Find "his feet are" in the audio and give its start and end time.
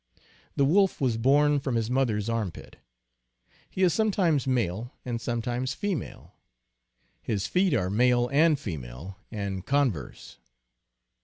7.21-7.91